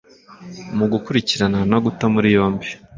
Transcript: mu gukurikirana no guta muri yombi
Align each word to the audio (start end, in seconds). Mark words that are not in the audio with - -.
mu 0.77 0.85
gukurikirana 0.91 1.59
no 1.71 1.77
guta 1.83 2.05
muri 2.13 2.27
yombi 2.35 2.67